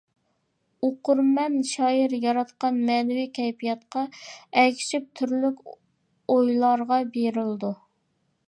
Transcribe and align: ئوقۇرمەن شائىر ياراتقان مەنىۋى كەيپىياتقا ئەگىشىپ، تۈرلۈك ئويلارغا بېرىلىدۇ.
ئوقۇرمەن 0.85 1.57
شائىر 1.71 2.15
ياراتقان 2.23 2.79
مەنىۋى 2.87 3.27
كەيپىياتقا 3.37 4.05
ئەگىشىپ، 4.63 5.09
تۈرلۈك 5.21 5.63
ئويلارغا 5.77 7.03
بېرىلىدۇ. 7.19 7.73